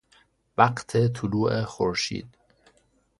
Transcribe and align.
وقت 0.57 0.97
طلوع 0.97 1.63
خورشید 1.65 2.37